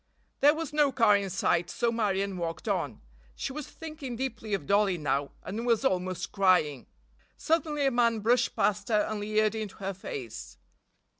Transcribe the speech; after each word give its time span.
There 0.39 0.55
was 0.55 0.73
no 0.73 0.91
car 0.91 1.15
in 1.15 1.29
sight 1.29 1.69
so 1.69 1.91
Marion 1.91 2.37
walked 2.37 2.67
on. 2.67 3.01
She 3.35 3.53
was 3.53 3.67
thinking 3.69 4.15
deeply 4.15 4.55
of 4.55 4.65
Dollie 4.65 4.97
now, 4.97 5.29
and 5.43 5.63
was 5.63 5.85
almost 5.85 6.31
crying. 6.31 6.87
Suddenly 7.37 7.85
a 7.85 7.91
man 7.91 8.21
brushed 8.21 8.55
past 8.55 8.87
her 8.89 9.01
and 9.01 9.19
leered 9.19 9.53
into 9.53 9.75
her 9.75 9.93
face. 9.93 10.57